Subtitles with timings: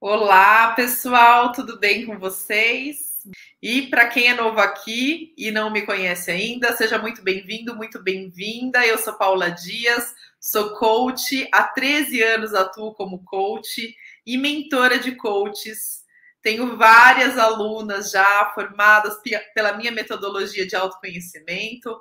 [0.00, 3.22] Olá, pessoal, tudo bem com vocês?
[3.62, 8.02] E para quem é novo aqui e não me conhece ainda, seja muito bem-vindo, muito
[8.02, 8.84] bem-vinda.
[8.86, 15.12] Eu sou Paula Dias, sou coach, há 13 anos atuo como coach e mentora de
[15.12, 16.04] coaches.
[16.42, 19.16] Tenho várias alunas já formadas
[19.54, 21.98] pela minha metodologia de autoconhecimento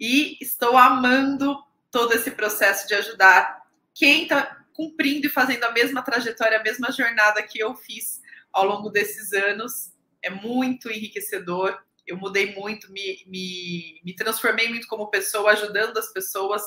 [0.00, 1.56] e estou amando
[1.88, 3.62] todo esse processo de ajudar
[3.94, 8.64] quem está cumprindo e fazendo a mesma trajetória, a mesma jornada que eu fiz ao
[8.64, 9.92] longo desses anos.
[10.22, 11.76] É muito enriquecedor.
[12.06, 16.62] Eu mudei muito, me, me, me transformei muito como pessoa, ajudando as pessoas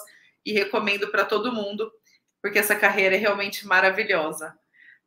[0.45, 1.89] e recomendo para todo mundo,
[2.41, 4.53] porque essa carreira é realmente maravilhosa.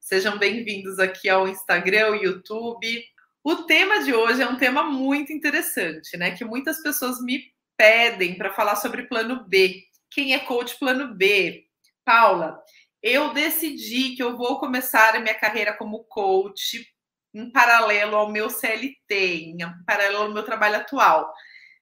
[0.01, 3.05] Sejam bem-vindos aqui ao Instagram, YouTube.
[3.43, 6.31] O tema de hoje é um tema muito interessante, né?
[6.31, 9.83] Que muitas pessoas me pedem para falar sobre plano B.
[10.11, 11.67] Quem é coach plano B?
[12.05, 12.63] Paula,
[13.05, 16.91] eu decidi que eu vou começar a minha carreira como coach
[17.35, 21.31] em paralelo ao meu CLT, em paralelo ao meu trabalho atual.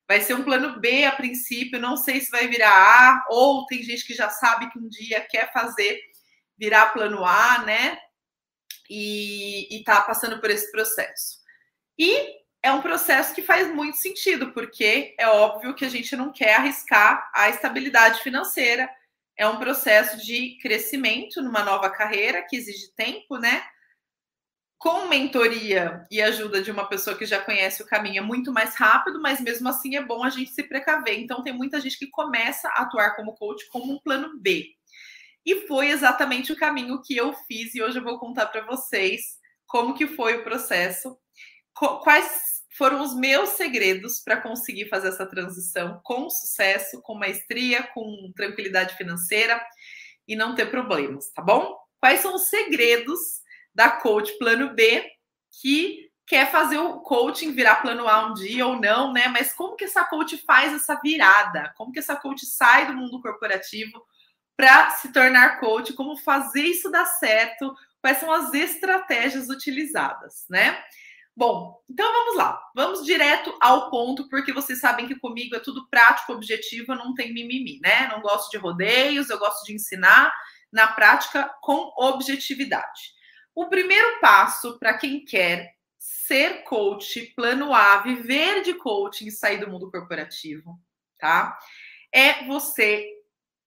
[0.08, 3.84] Vai ser um plano B a princípio, não sei se vai virar A, ou tem
[3.84, 6.00] gente que já sabe que um dia quer fazer
[6.58, 7.96] virar plano A, né?
[8.90, 11.38] E, está passando por esse processo.
[11.96, 12.34] E
[12.64, 16.56] é um processo que faz muito sentido, porque é óbvio que a gente não quer
[16.56, 18.90] arriscar a estabilidade financeira
[19.42, 23.64] é um processo de crescimento numa nova carreira que exige tempo, né?
[24.78, 28.76] Com mentoria e ajuda de uma pessoa que já conhece o caminho é muito mais
[28.76, 31.18] rápido, mas mesmo assim é bom a gente se precaver.
[31.18, 34.68] Então tem muita gente que começa a atuar como coach como um plano B.
[35.44, 39.22] E foi exatamente o caminho que eu fiz e hoje eu vou contar para vocês
[39.66, 41.18] como que foi o processo,
[41.74, 48.32] quais foram os meus segredos para conseguir fazer essa transição com sucesso, com maestria, com
[48.34, 49.62] tranquilidade financeira
[50.26, 51.76] e não ter problemas, tá bom?
[52.00, 53.18] Quais são os segredos
[53.74, 55.04] da coach plano B
[55.60, 59.28] que quer fazer o coaching virar plano A um dia ou não, né?
[59.28, 61.72] Mas como que essa coach faz essa virada?
[61.76, 64.02] Como que essa coach sai do mundo corporativo
[64.56, 65.92] para se tornar coach?
[65.92, 67.74] Como fazer isso dar certo?
[68.00, 70.82] Quais são as estratégias utilizadas, né?
[71.34, 72.62] Bom, então vamos lá.
[72.74, 77.32] Vamos direto ao ponto, porque vocês sabem que comigo é tudo prático, objetivo, não tem
[77.32, 78.06] mimimi, né?
[78.08, 80.32] Não gosto de rodeios, eu gosto de ensinar
[80.70, 83.12] na prática com objetividade.
[83.54, 89.58] O primeiro passo para quem quer ser coach, plano A, viver de coaching e sair
[89.58, 90.78] do mundo corporativo,
[91.18, 91.58] tá?
[92.12, 93.06] É você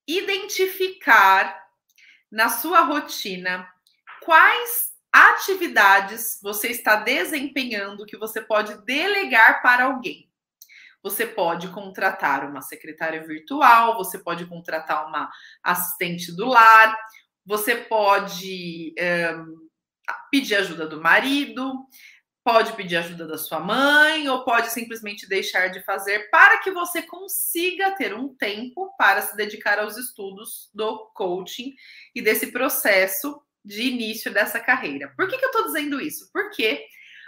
[0.07, 1.63] identificar
[2.31, 3.67] na sua rotina
[4.21, 4.84] quais
[5.15, 10.29] atividades você está desempenhando que você pode delegar para alguém.
[11.01, 15.31] Você pode contratar uma secretária virtual, você pode contratar uma
[15.63, 16.97] assistente do lar,
[17.45, 19.69] você pode um,
[20.29, 21.85] pedir ajuda do marido,
[22.43, 27.01] pode pedir ajuda da sua mãe, ou pode simplesmente deixar de fazer para que você
[27.03, 31.73] consiga ter um tempo para se dedicar aos estudos do coaching
[32.13, 35.11] e desse processo de início dessa carreira.
[35.17, 36.29] Por que, que eu estou dizendo isso?
[36.31, 36.85] Porque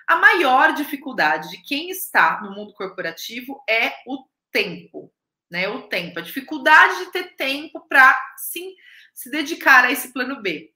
[0.07, 5.11] a maior dificuldade de quem está no mundo corporativo é o tempo,
[5.49, 5.67] né?
[5.67, 8.73] O tempo, a dificuldade de ter tempo para sim
[9.13, 10.71] se dedicar a esse plano B.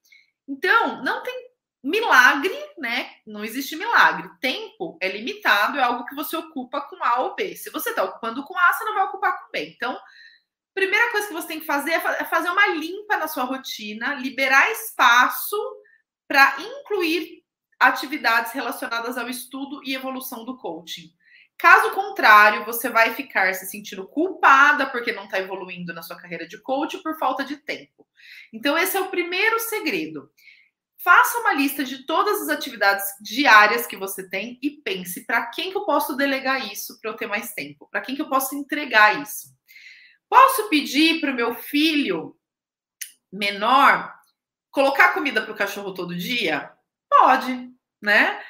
[0.47, 1.51] Então, não tem
[1.83, 3.11] milagre, né?
[3.25, 4.29] Não existe milagre.
[4.39, 7.55] Tempo é limitado, é algo que você ocupa com A ou B.
[7.55, 9.73] Se você está ocupando com A, você não vai ocupar com B.
[9.75, 9.97] Então,
[10.73, 14.15] primeira coisa que você tem que fazer é, é fazer uma limpa na sua rotina,
[14.15, 15.57] liberar espaço
[16.27, 17.41] para incluir
[17.79, 21.11] atividades relacionadas ao estudo e evolução do coaching.
[21.57, 26.47] Caso contrário, você vai ficar se sentindo culpada porque não está evoluindo na sua carreira
[26.47, 28.07] de coach por falta de tempo.
[28.51, 30.31] Então, esse é o primeiro segredo.
[31.03, 35.71] Faça uma lista de todas as atividades diárias que você tem e pense para quem
[35.71, 38.55] que eu posso delegar isso para eu ter mais tempo, para quem que eu posso
[38.55, 39.47] entregar isso.
[40.31, 42.37] Posso pedir para o meu filho
[43.29, 44.15] menor
[44.71, 46.71] colocar comida para o cachorro todo dia?
[47.09, 47.69] Pode,
[48.01, 48.41] né?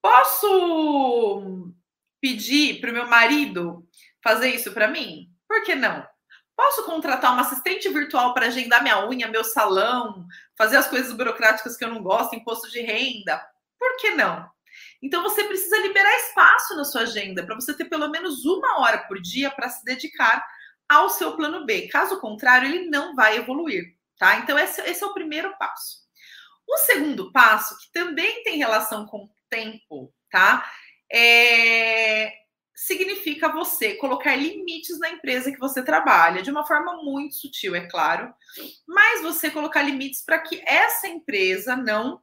[0.00, 1.72] Posso
[2.20, 3.84] pedir para o meu marido
[4.22, 5.28] fazer isso para mim?
[5.48, 6.06] Por que não?
[6.56, 10.24] Posso contratar uma assistente virtual para agendar minha unha, meu salão,
[10.56, 13.44] fazer as coisas burocráticas que eu não gosto, imposto de renda?
[13.76, 14.48] Por que não?
[15.02, 18.98] Então você precisa liberar espaço na sua agenda para você ter pelo menos uma hora
[19.08, 20.46] por dia para se dedicar
[20.88, 21.88] ao seu plano B.
[21.88, 24.36] Caso contrário, ele não vai evoluir, tá?
[24.38, 26.04] Então, esse, esse é o primeiro passo.
[26.66, 30.68] O segundo passo, que também tem relação com o tempo, tá?
[31.12, 32.32] É,
[32.74, 37.86] significa você colocar limites na empresa que você trabalha, de uma forma muito sutil, é
[37.88, 38.34] claro,
[38.86, 42.20] mas você colocar limites para que essa empresa não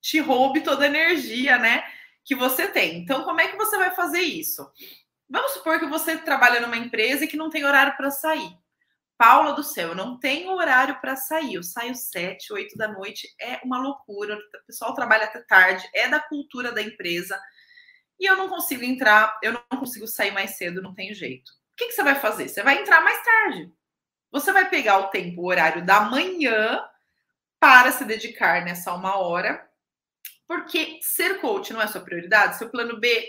[0.00, 1.84] te roube toda a energia, né,
[2.24, 2.98] que você tem.
[2.98, 4.68] Então, como é que você vai fazer isso?
[5.28, 8.56] Vamos supor que você trabalha numa empresa e que não tem horário para sair.
[9.18, 11.54] Paula do céu, eu não tenho horário para sair.
[11.54, 14.36] Eu saio sete, oito da noite, é uma loucura.
[14.36, 17.40] O pessoal trabalha até tarde, é da cultura da empresa.
[18.20, 21.50] E eu não consigo entrar, eu não consigo sair mais cedo, não tem jeito.
[21.50, 22.48] O que, que você vai fazer?
[22.48, 23.72] Você vai entrar mais tarde.
[24.30, 26.84] Você vai pegar o tempo, o horário da manhã
[27.58, 29.66] para se dedicar nessa uma hora,
[30.46, 33.26] porque ser coach não é sua prioridade, seu plano B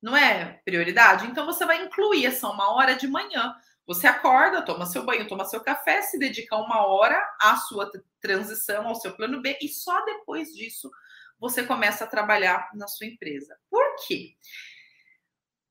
[0.00, 3.54] não é prioridade, então você vai incluir essa uma hora de manhã.
[3.86, 7.90] Você acorda, toma seu banho, toma seu café, se dedica uma hora à sua
[8.20, 10.90] transição, ao seu plano B, e só depois disso
[11.38, 13.56] você começa a trabalhar na sua empresa.
[13.70, 14.34] Por quê?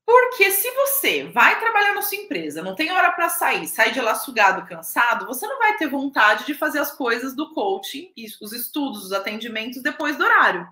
[0.04, 4.00] Porque se você vai trabalhar na sua empresa, não tem hora para sair, sai de
[4.00, 8.52] lá sugado, cansado, você não vai ter vontade de fazer as coisas do coaching, os
[8.52, 10.66] estudos, os atendimentos depois do horário.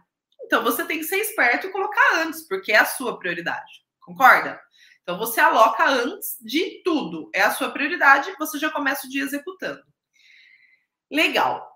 [0.46, 3.84] Então você tem que ser esperto e colocar antes, porque é a sua prioridade.
[4.00, 4.60] Concorda?
[5.02, 7.30] Então você aloca antes de tudo.
[7.34, 9.82] É a sua prioridade, você já começa o dia executando.
[11.10, 11.68] Legal.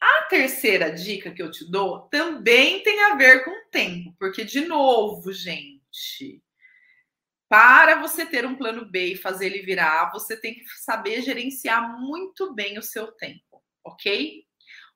[0.00, 4.44] A terceira dica que eu te dou também tem a ver com o tempo, porque
[4.44, 6.42] de novo, gente,
[7.48, 12.00] para você ter um plano B e fazer ele virar, você tem que saber gerenciar
[12.00, 14.44] muito bem o seu tempo, ok?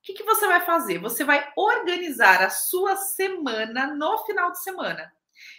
[0.06, 0.98] Que, que você vai fazer?
[1.00, 5.12] Você vai organizar a sua semana no final de semana.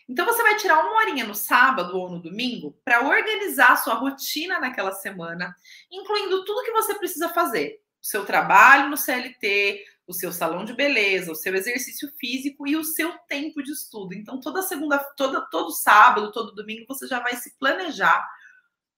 [0.07, 3.95] Então, você vai tirar uma horinha no sábado ou no domingo para organizar a sua
[3.95, 5.53] rotina naquela semana,
[5.91, 10.73] incluindo tudo que você precisa fazer: o seu trabalho no CLT, o seu salão de
[10.73, 14.13] beleza, o seu exercício físico e o seu tempo de estudo.
[14.13, 18.25] Então, toda segunda, toda, todo sábado, todo domingo, você já vai se planejar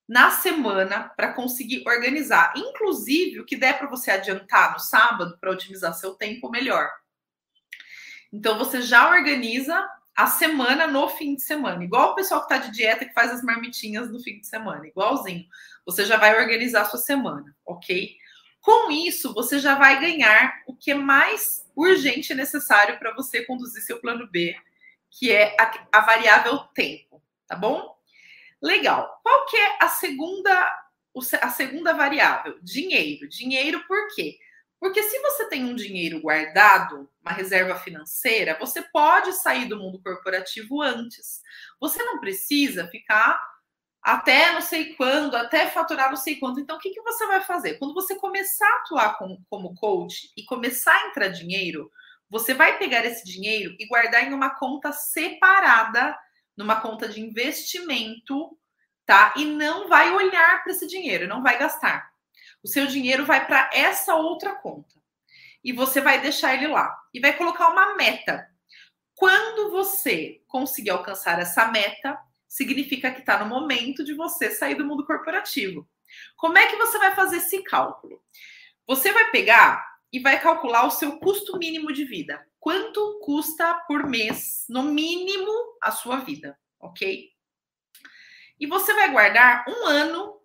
[0.10, 2.52] na semana para conseguir organizar.
[2.58, 6.90] Inclusive, o que der para você adiantar no sábado para otimizar seu tempo melhor.
[8.34, 12.68] Então, você já organiza a semana no fim de semana, igual o pessoal que está
[12.68, 15.46] de dieta que faz as marmitinhas no fim de semana, igualzinho.
[15.86, 18.18] Você já vai organizar a sua semana, ok?
[18.60, 23.46] Com isso, você já vai ganhar o que é mais urgente e necessário para você
[23.46, 24.56] conduzir seu plano B,
[25.12, 27.96] que é a, a, variável tempo, tá bom?
[28.62, 29.20] Legal.
[29.24, 30.86] Qual que é a segunda
[31.42, 32.60] a segunda variável?
[32.62, 33.28] Dinheiro.
[33.28, 34.38] Dinheiro por quê?
[34.80, 40.02] Porque se você tem um dinheiro guardado, uma reserva financeira, você pode sair do mundo
[40.02, 41.42] corporativo antes.
[41.82, 43.40] Você não precisa ficar
[44.02, 46.60] até não sei quando, até faturar não sei quanto.
[46.60, 47.78] Então, o que, que você vai fazer?
[47.78, 51.92] Quando você começar a atuar com, como coach e começar a entrar dinheiro,
[52.30, 56.18] você vai pegar esse dinheiro e guardar em uma conta separada,
[56.60, 58.60] numa conta de investimento,
[59.06, 59.34] tá?
[59.38, 62.12] E não vai olhar para esse dinheiro, não vai gastar.
[62.62, 65.00] O seu dinheiro vai para essa outra conta.
[65.64, 66.94] E você vai deixar ele lá.
[67.14, 68.46] E vai colocar uma meta.
[69.16, 74.86] Quando você conseguir alcançar essa meta, significa que está no momento de você sair do
[74.86, 75.88] mundo corporativo.
[76.36, 78.22] Como é que você vai fazer esse cálculo?
[78.86, 79.82] Você vai pegar
[80.12, 82.46] e vai calcular o seu custo mínimo de vida.
[82.60, 85.52] Quanto custa por mês, no mínimo,
[85.82, 87.30] a sua vida, ok?
[88.60, 90.40] E você vai guardar um ano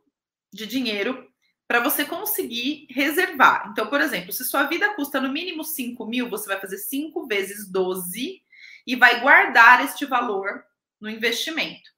[0.52, 1.28] de dinheiro
[1.66, 3.68] para você conseguir reservar.
[3.72, 7.26] Então, por exemplo, se sua vida custa no mínimo 5 mil, você vai fazer 5
[7.26, 8.42] vezes 12
[8.86, 10.62] e vai guardar este valor
[11.00, 11.90] no investimento.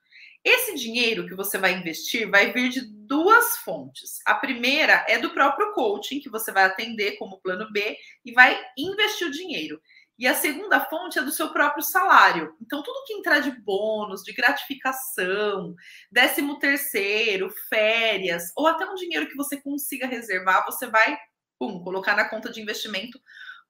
[0.42, 4.20] Esse dinheiro que você vai investir vai vir de duas fontes.
[4.24, 8.56] A primeira é do próprio coaching, que você vai atender como plano B e vai
[8.78, 9.82] investir o dinheiro.
[10.18, 12.56] E a segunda fonte é do seu próprio salário.
[12.60, 15.74] Então, tudo que entrar de bônus, de gratificação,
[16.10, 21.18] décimo terceiro, férias, ou até um dinheiro que você consiga reservar, você vai
[21.58, 23.20] pum, colocar na conta de investimento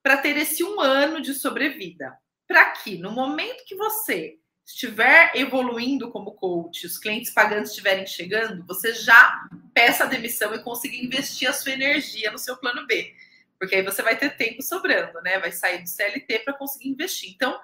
[0.03, 2.17] para ter esse um ano de sobrevida.
[2.47, 8.65] Para que, no momento que você estiver evoluindo como coach, os clientes pagantes estiverem chegando,
[8.67, 13.15] você já peça a demissão e consiga investir a sua energia no seu plano B.
[13.59, 15.39] Porque aí você vai ter tempo sobrando, né?
[15.39, 17.33] Vai sair do CLT para conseguir investir.
[17.35, 17.59] Então,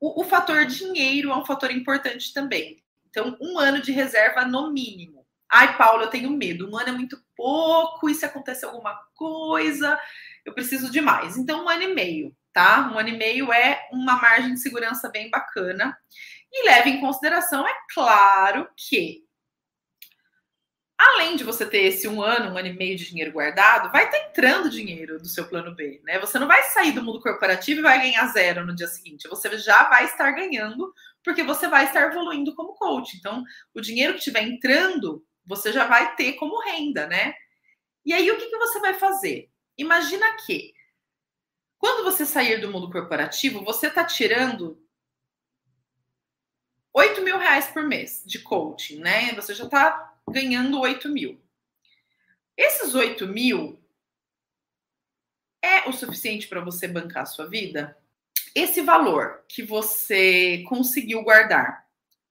[0.00, 2.82] o, o, fator dinheiro é um fator importante também.
[3.08, 5.26] Então, um ano de reserva no mínimo.
[5.50, 6.70] Ai, Paulo, eu tenho medo.
[6.70, 8.08] Um ano é muito pouco.
[8.08, 9.98] E se acontecer alguma coisa,
[10.44, 11.36] eu preciso de mais.
[11.36, 12.90] Então, um ano e meio tá?
[12.90, 15.94] Um ano e meio é uma margem de segurança bem bacana.
[16.50, 19.25] E leve em consideração, é claro, que
[20.98, 24.04] além de você ter esse um ano, um ano e meio de dinheiro guardado, vai
[24.06, 26.18] estar entrando dinheiro do seu plano B, né?
[26.20, 29.28] Você não vai sair do mundo corporativo e vai ganhar zero no dia seguinte.
[29.28, 33.16] Você já vai estar ganhando, porque você vai estar evoluindo como coach.
[33.16, 37.34] Então, o dinheiro que estiver entrando, você já vai ter como renda, né?
[38.04, 39.50] E aí, o que, que você vai fazer?
[39.78, 40.74] Imagina que
[41.78, 44.78] Quando você sair do mundo corporativo, você está tirando
[46.92, 49.34] 8 mil reais por mês de coaching, né?
[49.34, 51.40] Você já está ganhando 8 mil.
[52.56, 53.80] Esses 8 mil
[55.62, 57.96] é o suficiente para você bancar a sua vida?
[58.54, 61.86] Esse valor que você conseguiu guardar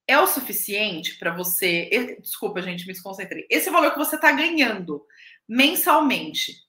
[0.08, 2.18] é o suficiente para você.
[2.20, 3.46] Desculpa, gente, me desconcentrei.
[3.50, 5.06] Esse valor que você está ganhando
[5.48, 6.64] mensalmente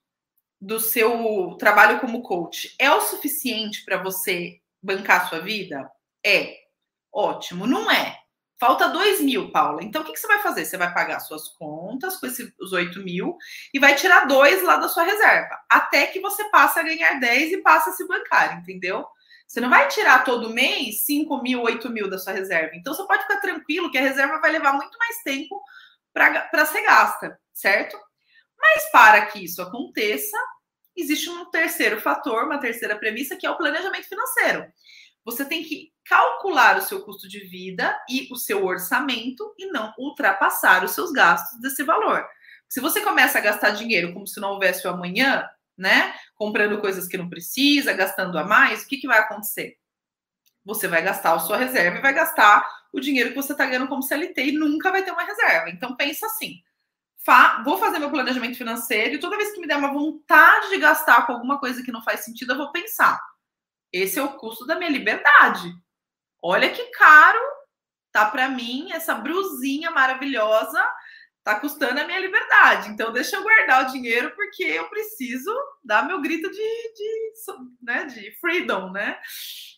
[0.60, 5.90] do seu trabalho como coach é o suficiente para você bancar a sua vida?
[6.24, 6.58] É.
[7.12, 7.66] Ótimo.
[7.66, 8.25] Não é.
[8.58, 9.82] Falta 2 mil, Paula.
[9.84, 10.64] Então, o que, que, você vai fazer?
[10.64, 13.36] Você vai pagar suas contas com esses 8 mil
[13.72, 17.52] e vai tirar dois lá da sua reserva, até que você passe a ganhar 10
[17.52, 19.06] e passe a se bancar, entendeu?
[19.46, 22.74] Você não vai tirar todo mês 5 mil, 8 mil da sua reserva.
[22.74, 25.62] Então, você pode ficar tranquilo que a reserva vai levar muito mais tempo
[26.12, 27.96] para ser gasta, certo?
[28.58, 30.36] Mas para que isso aconteça,
[30.96, 34.66] existe um terceiro fator, uma terceira premissa, que é o planejamento financeiro.
[35.24, 39.92] Você tem que calcular o seu custo de vida e o seu orçamento e não
[39.98, 42.24] ultrapassar os seus gastos desse valor.
[42.68, 46.14] Se você começa a gastar dinheiro como se não houvesse o amanhã, né?
[46.34, 49.76] Comprando coisas que não precisa, gastando a mais, o que, que vai acontecer?
[50.64, 53.88] Você vai gastar a sua reserva e vai gastar o dinheiro que você está ganhando
[53.88, 55.70] como CLT e nunca vai ter uma reserva.
[55.70, 56.60] Então pensa assim:
[57.18, 60.78] fa vou fazer meu planejamento financeiro e toda vez que me der uma vontade de
[60.78, 63.20] gastar com alguma coisa que não faz sentido, eu vou pensar
[63.92, 65.72] esse é o custo da minha liberdade.
[66.42, 67.40] Olha que caro
[68.12, 70.82] tá para mim essa brusinha maravilhosa
[71.44, 72.88] tá custando a minha liberdade.
[72.88, 77.32] Então deixa eu guardar o dinheiro porque eu preciso dar meu grito de, de,
[77.80, 79.16] né, de freedom, né?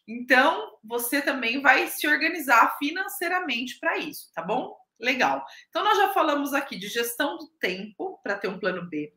[0.06, 4.74] Então você também vai se organizar financeiramente para isso, tá bom?
[4.98, 5.44] Legal.
[5.68, 9.12] Então nós já falamos aqui de gestão do tempo para ter um plano B.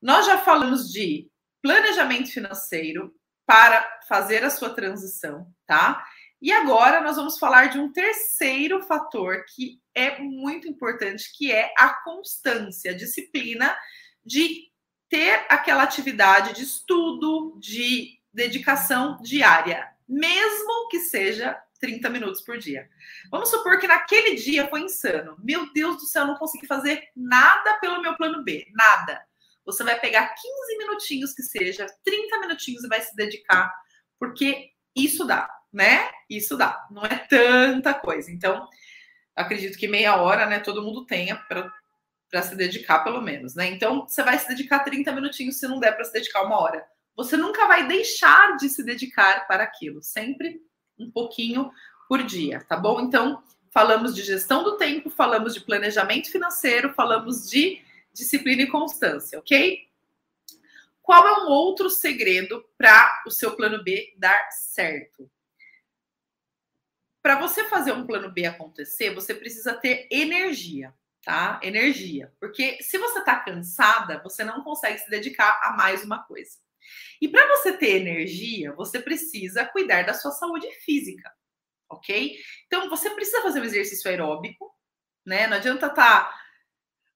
[0.00, 1.30] Nós já falamos de
[1.60, 3.14] planejamento financeiro,
[3.50, 6.06] para fazer a sua transição, tá?
[6.40, 11.72] E agora nós vamos falar de um terceiro fator que é muito importante, que é
[11.76, 13.76] a constância, a disciplina
[14.24, 14.70] de
[15.08, 22.88] ter aquela atividade de estudo, de dedicação diária, mesmo que seja 30 minutos por dia.
[23.30, 25.36] Vamos supor que naquele dia foi insano.
[25.42, 29.20] Meu Deus do céu, não consegui fazer nada pelo meu plano B, nada.
[29.64, 33.72] Você vai pegar 15 minutinhos que seja, 30 minutinhos e vai se dedicar,
[34.18, 36.10] porque isso dá, né?
[36.28, 36.86] Isso dá.
[36.90, 38.30] Não é tanta coisa.
[38.30, 38.68] Então,
[39.34, 43.66] acredito que meia hora, né, todo mundo tenha para se dedicar, pelo menos, né?
[43.66, 46.84] Então, você vai se dedicar 30 minutinhos se não der para se dedicar uma hora.
[47.16, 50.62] Você nunca vai deixar de se dedicar para aquilo, sempre
[50.98, 51.70] um pouquinho
[52.08, 53.00] por dia, tá bom?
[53.00, 59.38] Então, falamos de gestão do tempo, falamos de planejamento financeiro, falamos de disciplina e constância,
[59.38, 59.88] ok?
[61.02, 65.30] Qual é um outro segredo para o seu plano B dar certo?
[67.30, 71.60] Para você fazer um plano B acontecer, você precisa ter energia, tá?
[71.62, 72.34] Energia.
[72.40, 76.58] Porque se você está cansada, você não consegue se dedicar a mais uma coisa.
[77.22, 81.30] E para você ter energia, você precisa cuidar da sua saúde física,
[81.88, 82.36] ok?
[82.66, 84.68] Então você precisa fazer um exercício aeróbico,
[85.24, 85.46] né?
[85.46, 86.40] Não adianta estar tá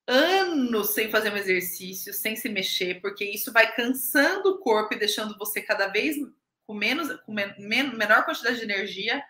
[0.07, 4.99] anos sem fazer um exercício, sem se mexer, porque isso vai cansando o corpo e
[5.01, 6.15] deixando você cada vez
[6.69, 9.21] com menos, com men menor quantidade de energia.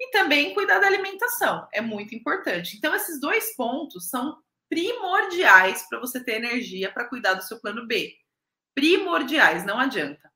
[0.00, 2.76] E também cuidar da alimentação é muito importante.
[2.76, 7.86] Então, esses dois pontos são primordiais para você ter energia para cuidar do seu plano
[7.86, 8.14] B.
[8.74, 10.32] Primordiais, não adianta.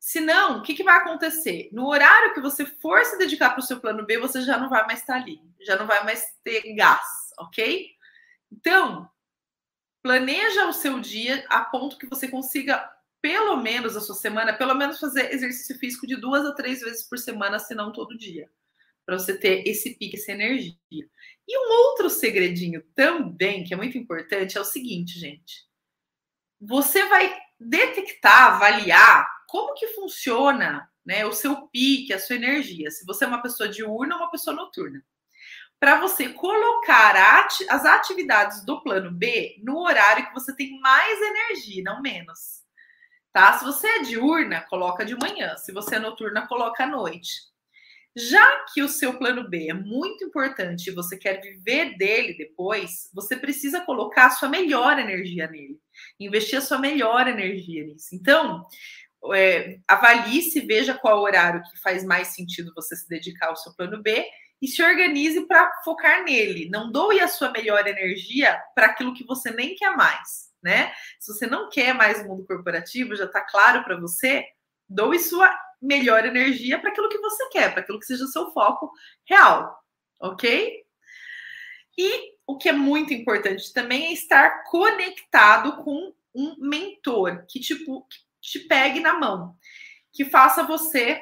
[0.00, 1.68] Senão, o que, que vai acontecer?
[1.72, 4.68] No horário que você for se dedicar para o seu plano B, você já não
[4.68, 7.06] vai mais estar ali, já não vai mais ter gás,
[7.38, 7.88] ok?
[8.50, 9.08] Então,
[10.02, 12.84] planeja o seu dia a ponto que você consiga,
[13.20, 17.08] pelo menos a sua semana, pelo menos fazer exercício físico de duas a três vezes
[17.08, 18.50] por semana, se não todo dia.
[19.04, 20.76] Para você ter esse pique, essa energia.
[21.46, 25.66] E um outro segredinho também, que é muito importante, é o seguinte, gente.
[26.60, 32.90] Você vai detectar, avaliar como que funciona né, o seu pique, a sua energia.
[32.90, 35.04] Se você é uma pessoa diurna ou uma pessoa noturna
[35.82, 41.20] para você colocar ati as atividades do plano B no horário que você tem mais
[41.20, 42.62] energia, não menos.
[43.32, 43.58] Tá?
[43.58, 45.56] Se você é diurna, coloca de manhã.
[45.56, 47.32] Se você é noturna, coloca à noite.
[48.16, 53.08] Já que o seu plano B é muito importante e você quer viver dele depois,
[53.14, 55.78] você precisa colocar a sua melhor energia nele,
[56.20, 58.14] investir a sua melhor energia nisso.
[58.14, 58.66] Então,
[59.34, 63.74] é, avalie se veja qual horário que faz mais sentido você se dedicar ao seu
[63.74, 64.26] plano B
[64.60, 66.68] e se organize para focar nele.
[66.70, 70.92] Não doe a sua melhor energia para aquilo que você nem quer mais, né?
[71.18, 74.44] Se você não quer mais o mundo corporativo, já está claro para você,
[74.94, 75.50] Doe sua
[75.82, 78.90] melhor energia para aquilo que você quer, para aquilo que seja o seu foco
[79.28, 79.76] real,
[80.20, 80.82] ok?
[81.98, 88.06] E o que é muito importante também é estar conectado com um mentor que tipo
[88.40, 89.56] te pegue na mão,
[90.12, 91.20] que faça você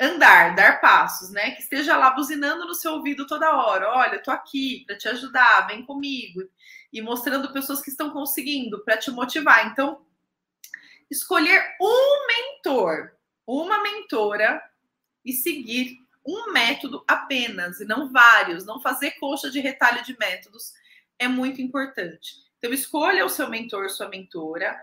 [0.00, 1.50] andar, dar passos, né?
[1.50, 3.90] Que esteja lá buzinando no seu ouvido toda hora.
[3.90, 6.40] Olha, eu tô aqui para te ajudar, vem comigo.
[6.92, 9.66] E mostrando pessoas que estão conseguindo para te motivar.
[9.66, 10.04] Então,
[11.10, 13.12] escolher um mentor,
[13.46, 14.62] uma mentora
[15.24, 20.72] e seguir um método apenas e não vários, não fazer coxa de retalho de métodos
[21.18, 22.36] é muito importante.
[22.58, 24.78] Então, escolha o seu mentor, sua mentora,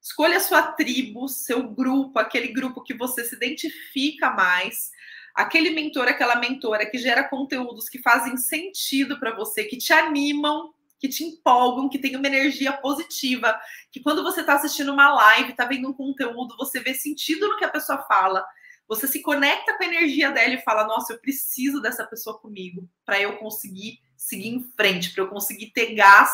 [0.00, 4.90] escolha a sua tribo, seu grupo, aquele grupo que você se identifica mais,
[5.34, 10.74] aquele mentor, aquela mentora que gera conteúdos que fazem sentido para você, que te animam,
[11.02, 15.50] que te empolgam, que tem uma energia positiva, que quando você está assistindo uma live,
[15.50, 18.46] está vendo um conteúdo, você vê sentido no que a pessoa fala,
[18.86, 22.88] você se conecta com a energia dela e fala: Nossa, eu preciso dessa pessoa comigo
[23.04, 26.30] para eu conseguir seguir em frente, para eu conseguir ter gás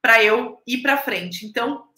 [0.00, 1.44] para eu ir para frente.
[1.44, 1.88] Então,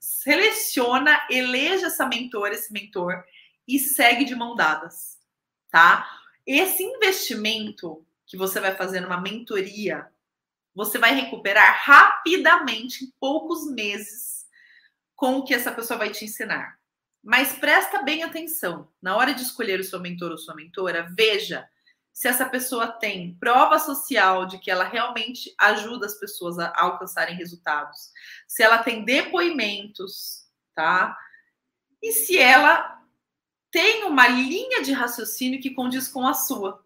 [0.00, 3.22] seleciona, eleja essa mentora, esse mentor
[3.68, 5.18] e segue de mão dadas,
[5.70, 6.08] tá?
[6.46, 10.10] Esse investimento que você vai fazer numa mentoria,
[10.74, 14.46] você vai recuperar rapidamente, em poucos meses,
[15.16, 16.78] com o que essa pessoa vai te ensinar.
[17.22, 18.88] Mas presta bem atenção.
[19.02, 21.68] Na hora de escolher o seu mentor ou sua mentora, veja
[22.12, 27.36] se essa pessoa tem prova social de que ela realmente ajuda as pessoas a alcançarem
[27.36, 28.10] resultados,
[28.46, 31.16] se ela tem depoimentos, tá?
[32.02, 33.00] E se ela
[33.70, 36.84] tem uma linha de raciocínio que condiz com a sua.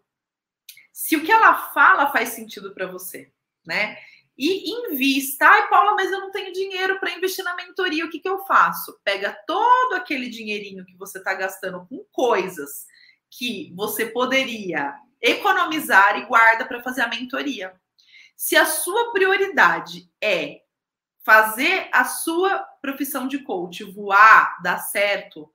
[0.93, 3.33] Se o que ela fala faz sentido para você,
[3.65, 3.97] né?
[4.37, 5.47] e invista.
[5.47, 8.05] Ai, Paula, mas eu não tenho dinheiro para investir na mentoria.
[8.05, 8.99] O que, que eu faço?
[9.03, 12.85] Pega todo aquele dinheirinho que você está gastando com coisas
[13.29, 17.73] que você poderia economizar e guarda para fazer a mentoria.
[18.35, 20.61] Se a sua prioridade é
[21.23, 25.51] fazer a sua profissão de coach voar, dar certo,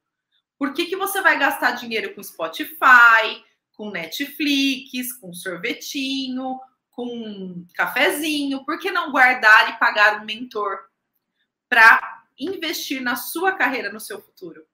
[0.58, 3.44] por que, que você vai gastar dinheiro com Spotify,
[3.74, 6.58] com Netflix, com sorvetinho,
[7.00, 10.78] com um cafezinho, por que não guardar e pagar um mentor
[11.66, 14.66] para investir na sua carreira, no seu futuro?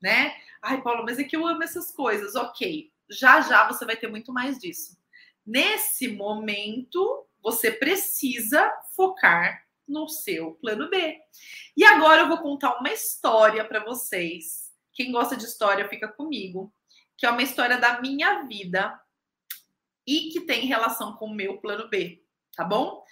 [0.00, 0.34] Né?
[0.62, 2.34] Ai, Paulo, mas é que eu amo essas coisas.
[2.36, 4.96] Ok, já já você vai ter muito mais disso.
[5.44, 11.18] Nesse momento, você precisa focar no seu plano B.
[11.76, 14.72] E agora eu vou contar uma história para vocês.
[14.94, 16.72] Quem gosta de história, fica comigo.
[17.18, 18.98] Que é uma história da minha vida
[20.06, 22.22] e que tem relação com o meu plano B,
[22.56, 23.04] tá bom?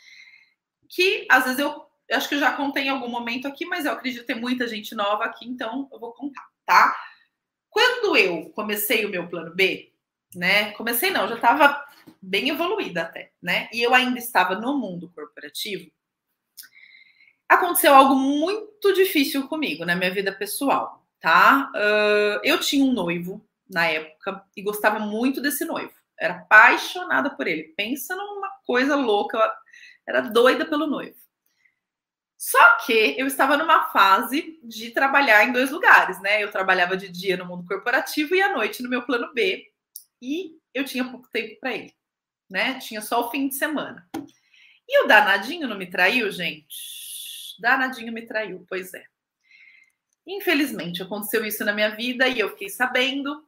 [0.88, 3.84] Que às vezes eu, eu acho que eu já contei em algum momento aqui, mas
[3.84, 6.96] eu acredito ter muita gente nova aqui, então eu vou contar, tá?
[7.68, 9.92] Quando eu comecei o meu plano B,
[10.34, 10.72] né?
[10.72, 11.84] Comecei não, já estava
[12.20, 13.68] bem evoluída até, né?
[13.72, 15.90] E eu ainda estava no mundo corporativo.
[17.48, 21.70] Aconteceu algo muito difícil comigo na minha vida pessoal, tá?
[21.74, 27.48] Uh, eu tinha um noivo na época e gostava muito desse noivo era apaixonada por
[27.48, 27.72] ele.
[27.76, 29.50] Pensa numa coisa louca, eu
[30.06, 31.18] era doida pelo noivo.
[32.36, 36.42] Só que eu estava numa fase de trabalhar em dois lugares, né?
[36.42, 39.66] Eu trabalhava de dia no mundo corporativo e à noite no meu plano B.
[40.22, 41.94] E eu tinha pouco tempo para ele,
[42.48, 42.78] né?
[42.78, 44.08] Tinha só o fim de semana.
[44.88, 46.66] E o danadinho não me traiu, gente?
[47.58, 49.04] Danadinho me traiu, pois é.
[50.26, 53.44] Infelizmente aconteceu isso na minha vida e eu fiquei sabendo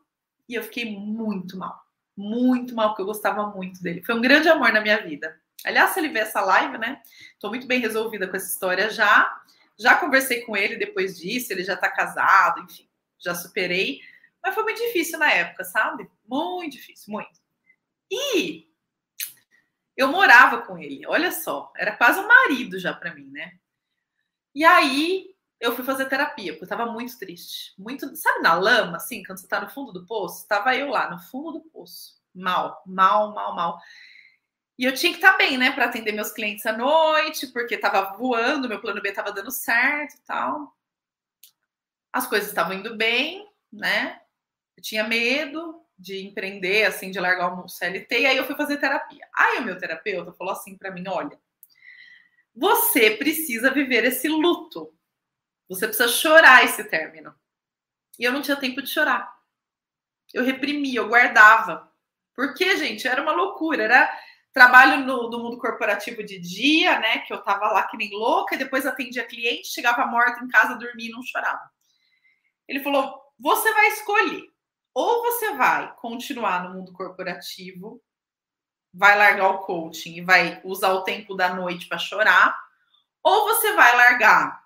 [0.48, 1.81] e eu fiquei muito mal
[2.16, 4.02] muito mal, porque eu gostava muito dele.
[4.04, 5.40] Foi um grande amor na minha vida.
[5.64, 7.00] Aliás, se ele ver essa live, né?
[7.32, 9.32] Estou muito bem resolvida com essa história já.
[9.78, 14.00] Já conversei com ele depois disso, ele já está casado, enfim, já superei.
[14.42, 16.10] Mas foi muito difícil na época, sabe?
[16.26, 17.40] Muito difícil, muito.
[18.10, 18.68] E
[19.96, 23.54] eu morava com ele, olha só, era quase um marido já para mim, né?
[24.54, 25.31] E aí
[25.62, 27.72] eu fui fazer terapia, porque eu tava muito triste.
[27.78, 30.46] Muito, sabe, na lama, assim, quando você tá no fundo do poço?
[30.48, 32.20] Tava eu lá, no fundo do poço.
[32.34, 33.80] Mal, mal, mal, mal.
[34.76, 37.78] E eu tinha que estar tá bem, né, para atender meus clientes à noite, porque
[37.78, 40.76] tava voando, meu plano B tava dando certo e tal.
[42.12, 44.20] As coisas estavam indo bem, né?
[44.76, 48.78] Eu tinha medo de empreender, assim, de largar o CLT, e aí eu fui fazer
[48.78, 49.28] terapia.
[49.32, 51.38] Aí o meu terapeuta falou assim para mim: olha,
[52.52, 54.92] você precisa viver esse luto
[55.74, 57.34] você precisa chorar esse término.
[58.18, 59.32] E eu não tinha tempo de chorar.
[60.32, 61.90] Eu reprimia, eu guardava.
[62.34, 63.84] Porque, gente, era uma loucura.
[63.84, 64.20] Era
[64.52, 67.18] trabalho no, no, mundo corporativo de dia, né?
[67.20, 70.78] Que eu tava lá que nem louca, e depois atendia cliente, chegava morta em casa,
[70.78, 71.70] dormia e não chorava.
[72.68, 74.52] Ele falou: você vai escolher.
[74.94, 78.02] Ou você vai continuar no mundo corporativo,
[78.92, 82.54] vai largar o coaching e vai usar o tempo da noite para chorar,
[83.22, 84.61] ou você vai largar.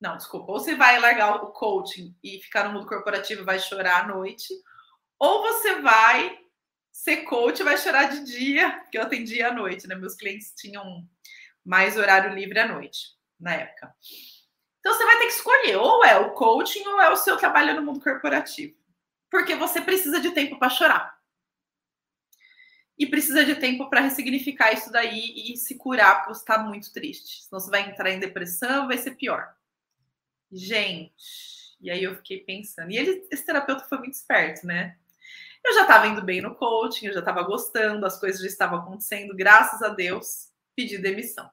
[0.00, 0.52] Não, desculpa.
[0.52, 4.08] Ou você vai largar o coaching e ficar no mundo corporativo e vai chorar à
[4.08, 4.54] noite,
[5.18, 6.38] ou você vai
[6.90, 9.94] ser coach e vai chorar de dia, porque eu atendia à noite, né?
[9.94, 11.06] Meus clientes tinham
[11.64, 13.08] mais horário livre à noite,
[13.38, 13.94] na época.
[14.80, 17.76] Então você vai ter que escolher, ou é o coaching ou é o seu trabalho
[17.76, 18.74] no mundo corporativo.
[19.30, 21.20] Porque você precisa de tempo para chorar.
[22.98, 26.92] E precisa de tempo para ressignificar isso daí e se curar, porque você está muito
[26.92, 27.44] triste.
[27.44, 29.54] Senão você vai entrar em depressão, vai ser pior.
[30.52, 32.90] Gente, e aí eu fiquei pensando.
[32.90, 34.96] E ele, esse terapeuta foi muito esperto, né?
[35.64, 38.78] Eu já estava indo bem no coaching, eu já estava gostando, as coisas já estavam
[38.78, 41.50] acontecendo, graças a Deus, pedi demissão.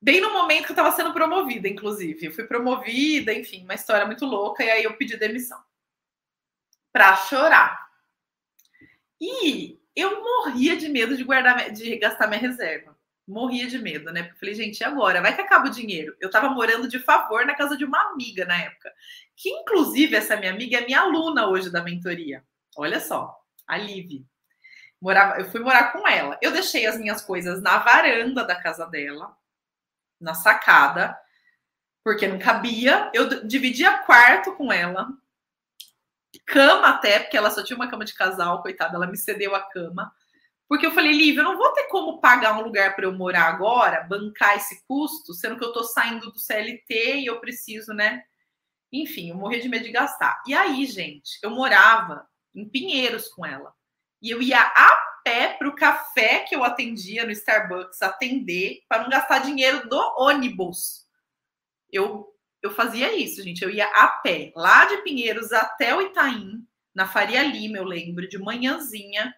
[0.00, 2.26] Bem no momento que eu estava sendo promovida, inclusive.
[2.26, 5.60] Eu fui promovida, enfim, uma história muito louca, e aí eu pedi demissão.
[6.92, 7.90] Pra chorar.
[9.20, 12.95] E eu morria de medo de guardar, de gastar minha reserva.
[13.26, 14.22] Morria de medo, né?
[14.22, 15.20] Porque eu falei, gente, e agora?
[15.20, 16.16] Vai que acaba o dinheiro.
[16.20, 18.92] Eu tava morando de favor na casa de uma amiga na época.
[19.34, 22.44] Que, inclusive, essa minha amiga é minha aluna hoje da mentoria.
[22.76, 23.36] Olha só,
[23.66, 24.24] a Liv.
[25.00, 26.38] Morava, eu fui morar com ela.
[26.40, 29.36] Eu deixei as minhas coisas na varanda da casa dela,
[30.20, 31.18] na sacada,
[32.04, 33.10] porque não cabia.
[33.12, 35.08] Eu dividia quarto com ela,
[36.46, 39.60] cama até, porque ela só tinha uma cama de casal, coitada, ela me cedeu a
[39.60, 40.12] cama.
[40.68, 43.44] Porque eu falei, Lívia, eu não vou ter como pagar um lugar para eu morar
[43.44, 48.24] agora, bancar esse custo, sendo que eu tô saindo do CLT e eu preciso, né?
[48.92, 50.42] Enfim, eu morri de medo de gastar.
[50.46, 53.72] E aí, gente, eu morava em Pinheiros com ela.
[54.20, 59.02] E eu ia a pé para o café que eu atendia no Starbucks atender para
[59.02, 61.06] não gastar dinheiro do ônibus.
[61.90, 63.62] Eu eu fazia isso, gente.
[63.62, 68.28] Eu ia a pé, lá de Pinheiros até o Itaim, na Faria Lima, eu lembro,
[68.28, 69.34] de manhãzinha,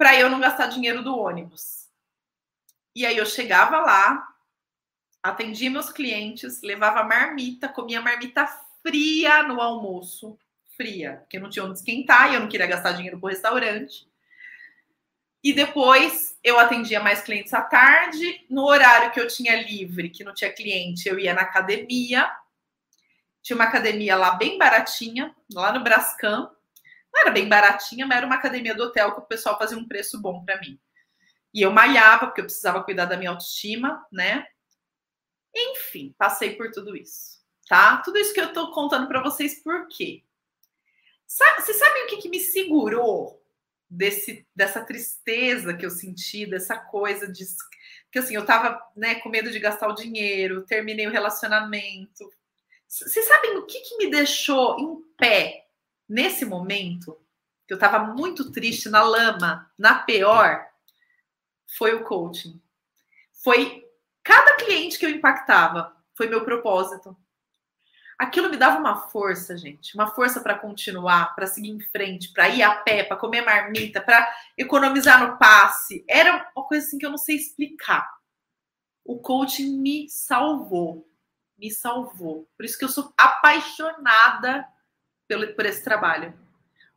[0.00, 1.86] para eu não gastar dinheiro do ônibus.
[2.96, 4.26] E aí eu chegava lá,
[5.22, 8.46] atendia meus clientes, levava marmita, comia marmita
[8.82, 10.38] fria no almoço,
[10.74, 14.08] fria, porque não tinha onde esquentar e eu não queria gastar dinheiro com restaurante.
[15.44, 18.46] E depois eu atendia mais clientes à tarde.
[18.48, 22.34] No horário que eu tinha livre, que não tinha cliente, eu ia na academia.
[23.42, 26.50] Tinha uma academia lá bem baratinha, lá no Brascam.
[27.12, 29.86] Não era bem baratinha, mas era uma academia do hotel que o pessoal fazia um
[29.86, 30.78] preço bom para mim.
[31.52, 34.46] E eu malhava, porque eu precisava cuidar da minha autoestima, né?
[35.54, 37.96] Enfim, passei por tudo isso, tá?
[37.98, 40.22] Tudo isso que eu tô contando para vocês, por quê?
[41.26, 43.40] Sabe, vocês sabem o que, que me segurou
[43.88, 47.44] desse, dessa tristeza que eu senti, dessa coisa de
[48.10, 52.28] que assim, eu tava né, com medo de gastar o dinheiro, terminei o relacionamento.
[52.88, 55.66] Vocês sabem o que, que me deixou em pé
[56.10, 57.18] nesse momento?
[57.66, 60.66] Que eu tava muito triste na lama, na pior,
[61.78, 62.60] foi o coaching.
[63.32, 63.88] Foi
[64.22, 67.16] cada cliente que eu impactava, foi meu propósito
[68.20, 72.50] aquilo me dava uma força, gente, uma força para continuar, para seguir em frente, para
[72.50, 76.04] ir a pé, para comer marmita, para economizar no passe.
[76.06, 78.06] Era uma coisa assim que eu não sei explicar.
[79.02, 81.08] O coaching me salvou,
[81.56, 82.46] me salvou.
[82.58, 84.68] Por isso que eu sou apaixonada
[85.30, 86.34] pelo, por esse trabalho.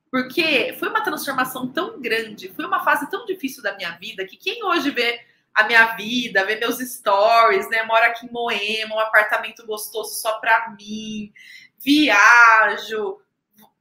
[0.10, 4.38] Porque foi uma transformação tão grande, foi uma fase tão difícil da minha vida que
[4.38, 7.84] quem hoje vê a minha vida, ver meus stories, né?
[7.84, 11.32] Moro aqui em Moema, um apartamento gostoso só para mim,
[11.80, 13.22] viajo,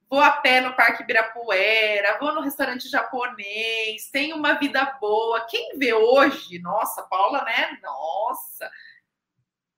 [0.08, 5.46] vou a pé no Parque Ibirapuera, vou no restaurante japonês, tenho uma vida boa.
[5.46, 7.78] Quem vê hoje, nossa, Paula, né?
[7.82, 8.70] Nossa.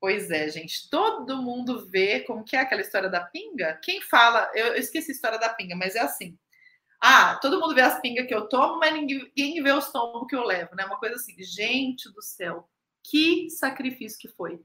[0.04, 3.80] Pois é, gente, todo mundo vê como que é aquela história da pinga.
[3.82, 6.38] Quem fala, eu, esqueci a história da pinga, mas é assim.
[7.00, 10.36] Ah, todo mundo vê as pingas que eu tomo, mas ninguém vê os tombos que
[10.36, 10.84] eu levo, né?
[10.84, 12.68] Uma coisa assim, gente do céu,
[13.02, 14.62] que sacrifício que foi.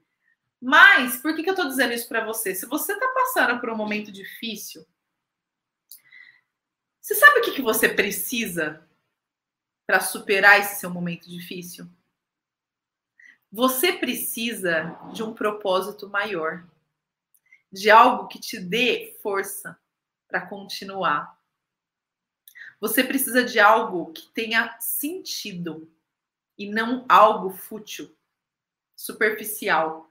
[0.61, 2.53] Mas, por que, que eu tô dizendo isso para você?
[2.53, 4.85] Se você tá passando por um momento difícil,
[6.99, 8.85] você sabe o que, que você precisa
[9.87, 11.89] para superar esse seu momento difícil?
[13.51, 16.67] Você precisa de um propósito maior,
[17.71, 19.77] de algo que te dê força
[20.27, 21.39] para continuar,
[22.79, 25.91] você precisa de algo que tenha sentido
[26.57, 28.15] e não algo fútil,
[28.95, 30.09] superficial.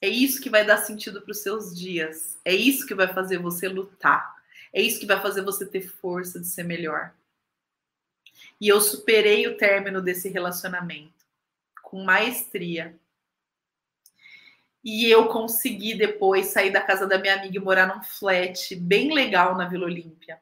[0.00, 2.38] É isso que vai dar sentido para os seus dias.
[2.44, 4.34] É isso que vai fazer você lutar.
[4.72, 7.14] É isso que vai fazer você ter força de ser melhor.
[8.60, 11.15] E eu superei o término desse relacionamento
[11.86, 12.98] com maestria.
[14.82, 19.14] E eu consegui depois sair da casa da minha amiga e morar num flat bem
[19.14, 20.40] legal na Vila Olímpia.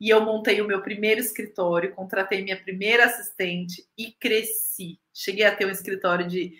[0.00, 4.98] E eu montei o meu primeiro escritório, contratei minha primeira assistente e cresci.
[5.12, 6.56] Cheguei a ter um escritório de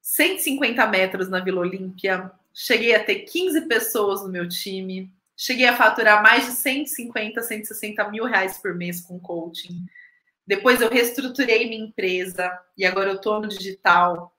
[0.00, 5.76] 150 metros na Vila Olímpia, cheguei a ter 15 pessoas no meu time, cheguei a
[5.76, 9.86] faturar mais de 150, 160 mil reais por mês com coaching.
[10.46, 14.36] Depois eu reestruturei minha empresa e agora eu estou no digital.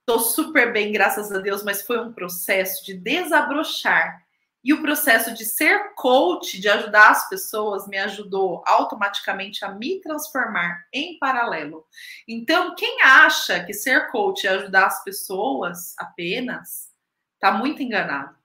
[0.00, 4.24] Estou super bem, graças a Deus, mas foi um processo de desabrochar.
[4.62, 10.00] E o processo de ser coach, de ajudar as pessoas, me ajudou automaticamente a me
[10.00, 11.86] transformar em paralelo.
[12.26, 16.92] Então, quem acha que ser coach é ajudar as pessoas apenas,
[17.34, 18.36] está muito enganado.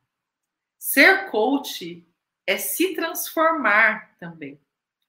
[0.77, 2.07] Ser coach
[2.45, 4.61] é se transformar também,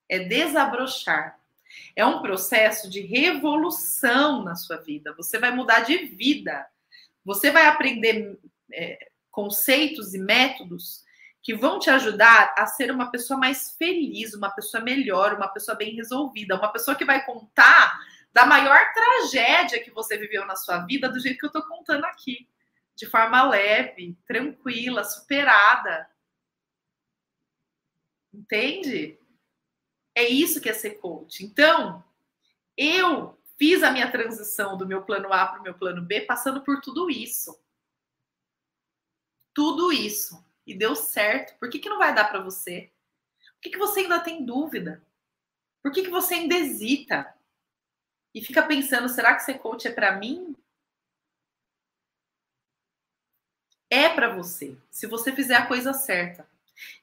[0.09, 1.42] é desabrochar.
[1.95, 5.15] É um processo de revolução na sua vida.
[5.17, 6.67] Você vai mudar de vida.
[7.25, 8.39] Você vai aprender
[8.73, 11.03] é, conceitos e métodos
[11.43, 15.77] que vão te ajudar a ser uma pessoa mais feliz, uma pessoa melhor, uma pessoa
[15.77, 17.99] bem resolvida, uma pessoa que vai contar
[18.33, 22.05] da maior tragédia que você viveu na sua vida do jeito que eu estou contando
[22.05, 22.49] aqui,
[22.95, 26.09] de forma leve, tranquila, superada.
[28.33, 29.19] Entende?
[30.15, 31.45] É isso que é ser coach.
[31.45, 32.05] Então,
[32.77, 36.63] eu fiz a minha transição do meu plano A para o meu plano B passando
[36.63, 37.59] por tudo isso.
[39.55, 40.45] Tudo isso.
[40.67, 41.59] E deu certo.
[41.59, 42.91] Por que, que não vai dar para você?
[43.55, 45.03] Por que, que você ainda tem dúvida?
[45.83, 47.35] Por que, que você ainda hesita?
[48.35, 50.57] E fica pensando, será que ser coach é para mim?
[53.91, 56.49] É para você, se você fizer a coisa certa.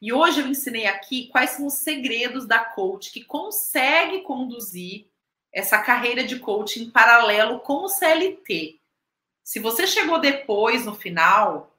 [0.01, 5.07] E hoje eu ensinei aqui quais são os segredos da coach que consegue conduzir
[5.51, 8.79] essa carreira de coaching em paralelo com o CLT.
[9.43, 11.75] Se você chegou depois, no final,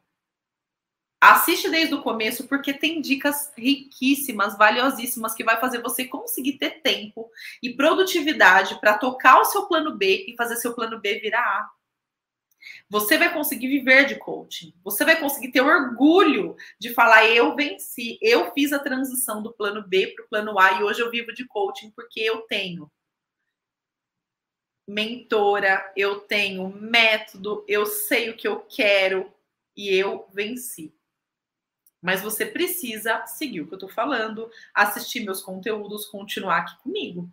[1.21, 6.81] assiste desde o começo, porque tem dicas riquíssimas, valiosíssimas, que vai fazer você conseguir ter
[6.83, 7.31] tempo
[7.63, 11.80] e produtividade para tocar o seu plano B e fazer seu plano B virar A.
[12.89, 14.75] Você vai conseguir viver de coaching.
[14.85, 19.87] Você vai conseguir ter orgulho de falar: eu venci, eu fiz a transição do plano
[19.87, 22.91] B para o plano A e hoje eu vivo de coaching porque eu tenho
[24.91, 29.33] mentora, eu tenho método, eu sei o que eu quero
[29.77, 30.93] e eu venci.
[32.03, 37.31] Mas você precisa seguir o que eu tô falando, assistir meus conteúdos, continuar aqui comigo,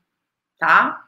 [0.58, 1.07] tá?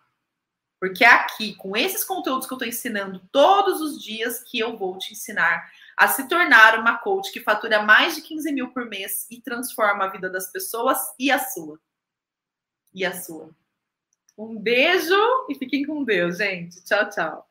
[0.79, 4.77] Porque é aqui, com esses conteúdos que eu estou ensinando todos os dias, que eu
[4.77, 8.85] vou te ensinar a se tornar uma coach que fatura mais de 15 mil por
[8.85, 11.77] mês e transforma a vida das pessoas e a sua.
[12.93, 13.53] E a sua.
[14.37, 15.13] Um beijo
[15.49, 16.81] e fiquem com Deus, gente.
[16.85, 17.48] Tchau, tchau.